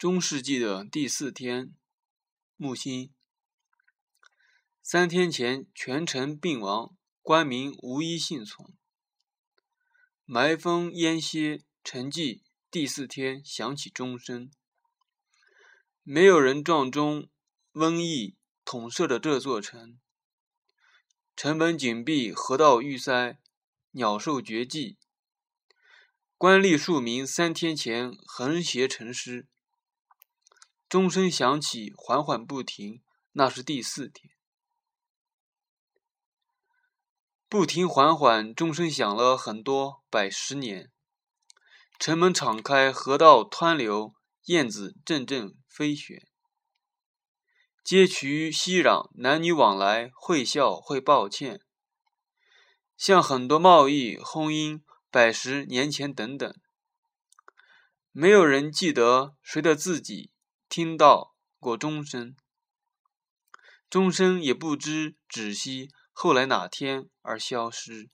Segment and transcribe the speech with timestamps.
[0.00, 1.74] 中世纪的第四天，
[2.56, 3.12] 木星。
[4.82, 8.74] 三天前，全城病亡，官民无一幸存。
[10.24, 12.40] 埋风烟歇，沉寂。
[12.70, 14.50] 第四天，响起钟声。
[16.02, 17.28] 没有人撞钟，
[17.74, 20.00] 瘟疫统摄着这座城。
[21.36, 23.38] 城门紧闭，河道淤塞，
[23.90, 24.96] 鸟兽绝迹。
[26.38, 29.46] 官吏庶民三天前横斜成诗。
[30.90, 34.34] 钟声响起，缓缓不停，那是第四天。
[37.48, 40.90] 不停缓缓，钟声响了很多百十年。
[41.96, 44.16] 城门敞开，河道湍流，
[44.46, 46.26] 燕子阵阵飞旋。
[47.84, 51.60] 街渠熙攘，男女往来，会笑会抱歉，
[52.96, 56.52] 像很多贸易、婚姻，百十年前等等。
[58.10, 60.32] 没有人记得谁的自己
[60.70, 62.36] 听到过钟声，
[63.90, 68.08] 钟声也不知止息，后来哪天而消失。